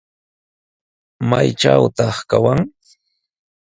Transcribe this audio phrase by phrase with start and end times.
[1.29, 2.59] ¿Maytrawtaq kawan?